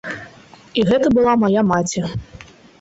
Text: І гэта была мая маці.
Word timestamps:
І 0.79 0.85
гэта 0.89 1.13
была 1.19 1.37
мая 1.45 1.67
маці. 1.75 2.05